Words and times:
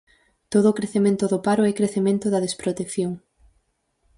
Todo 0.53 0.67
o 0.69 0.77
crecemento 0.79 1.23
do 1.31 1.39
paro 1.47 1.63
é 1.69 1.77
crecemento 1.79 2.27
da 2.33 2.43
desprotección. 2.47 3.11